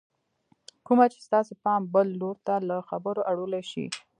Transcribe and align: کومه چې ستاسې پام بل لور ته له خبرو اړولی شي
کومه 0.87 1.05
چې 1.13 1.19
ستاسې 1.27 1.53
پام 1.63 1.81
بل 1.93 2.07
لور 2.19 2.37
ته 2.47 2.55
له 2.67 2.77
خبرو 2.89 3.21
اړولی 3.31 3.63
شي 3.71 3.85